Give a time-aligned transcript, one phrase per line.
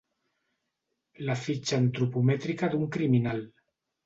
[1.27, 3.45] La fitxa antropomètrica d'un criminal.